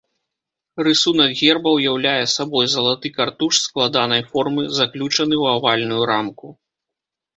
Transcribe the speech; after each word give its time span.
Рысунак 0.85 1.35
герба 1.41 1.69
ўяўляе 1.73 2.23
сабой 2.35 2.65
залаты 2.75 3.07
картуш 3.17 3.53
складанай 3.67 4.21
формы, 4.33 4.63
заключаны 4.81 5.35
ў 5.43 5.57
авальную 5.59 6.03
рамку. 6.15 6.47